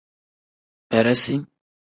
Beresi. 0.91 1.37